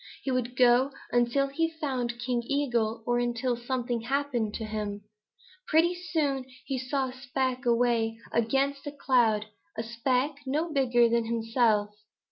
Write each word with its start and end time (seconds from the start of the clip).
He 0.23 0.31
would 0.31 0.55
go 0.55 0.89
until 1.11 1.45
he 1.49 1.69
found 1.79 2.17
King 2.17 2.41
Eagle 2.47 3.03
or 3.05 3.19
until 3.19 3.55
something 3.55 4.01
happened 4.01 4.55
to 4.55 4.65
him. 4.65 5.03
Pretty 5.67 5.93
soon 5.93 6.43
he 6.65 6.79
saw 6.79 7.09
a 7.09 7.13
speck 7.13 7.61
way 7.67 8.17
up 8.31 8.33
against 8.35 8.87
a 8.87 8.91
cloud, 8.91 9.45
a 9.77 9.83
speck 9.83 10.37
no 10.47 10.73
bigger 10.73 11.07
than 11.07 11.25
himself. 11.25 11.91